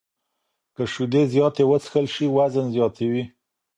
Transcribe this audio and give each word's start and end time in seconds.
که 0.75 0.83
شیدې 0.93 1.21
زیاتې 1.33 1.63
وڅښل 1.67 2.05
شي، 2.13 2.25
وزن 2.37 2.65
زیاتوي. 2.75 3.23